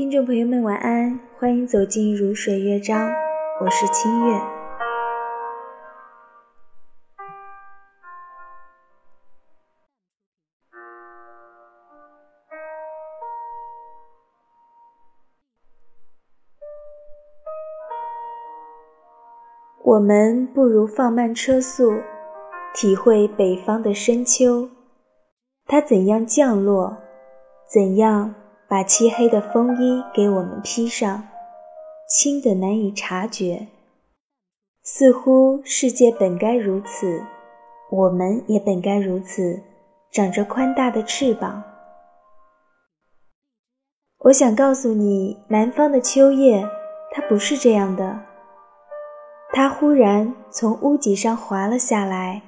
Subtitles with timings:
[0.00, 3.12] 听众朋友们，晚安，欢迎走进如水乐章，
[3.60, 4.40] 我是清月。
[19.84, 21.92] 我们不如放慢车速，
[22.72, 24.70] 体会北方的深秋，
[25.66, 26.96] 它怎样降落，
[27.70, 28.39] 怎样。
[28.70, 31.26] 把漆黑的风衣给我们披上，
[32.08, 33.66] 轻得难以察觉。
[34.84, 37.20] 似乎世界本该如此，
[37.90, 39.60] 我们也本该如此，
[40.12, 41.64] 长着宽大的翅膀。
[44.20, 46.64] 我想告诉你，南方的秋夜，
[47.10, 48.20] 它不是这样的。
[49.52, 52.40] 它忽然从屋脊上滑了下来，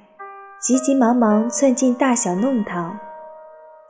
[0.61, 2.97] 急急忙忙窜进大小弄堂。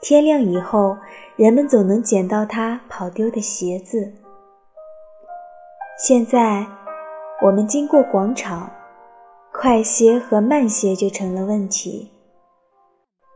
[0.03, 0.97] 天亮以后，
[1.37, 4.11] 人们总能捡到他跑丢的鞋子。
[5.97, 6.67] 现在，
[7.41, 8.69] 我们经过广场，
[9.53, 12.11] 快些和慢些就成了问题。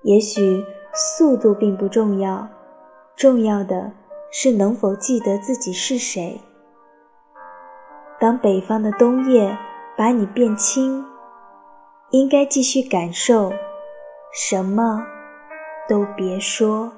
[0.04, 2.46] 也许速度并不重要，
[3.16, 3.94] 重要的
[4.30, 6.42] 是能否记得自己是谁。
[8.20, 9.58] 当北方的冬夜
[9.96, 11.06] 把你变轻，
[12.10, 13.54] 应该继续感受
[14.34, 15.06] 什么？
[15.88, 16.97] 都别说。